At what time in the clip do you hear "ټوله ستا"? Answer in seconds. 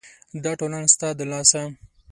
0.59-1.09